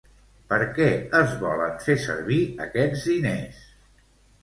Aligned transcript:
Per 0.53 0.57
què 0.77 0.87
es 1.19 1.35
volen 1.45 1.77
fer 1.85 1.99
servir 2.07 2.41
aquests 2.69 3.09
diners? 3.15 3.65